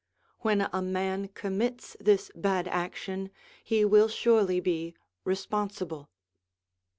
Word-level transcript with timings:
When 0.39 0.61
a 0.61 0.81
man 0.81 1.27
commits 1.27 1.95
this 1.99 2.31
bad 2.33 2.67
action, 2.67 3.29
he 3.63 3.85
will 3.85 4.07
surely 4.07 4.59
be 4.59 4.95
responsible. 5.25 6.09